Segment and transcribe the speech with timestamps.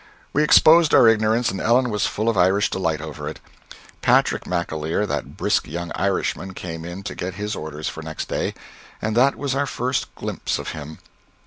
[0.33, 3.39] We exposed our ignorance, and Ellen was fall of Irish delight over it.
[4.01, 8.55] Patrick McAleer, that brisk young Irishman, came in to get his orders for next day
[8.99, 10.97] and that was our first glimpse of him....